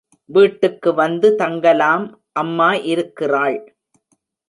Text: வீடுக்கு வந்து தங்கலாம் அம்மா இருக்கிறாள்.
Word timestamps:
வீடுக்கு 0.29 0.93
வந்து 0.93 1.35
தங்கலாம் 1.35 2.07
அம்மா 2.33 2.73
இருக்கிறாள். 2.93 3.59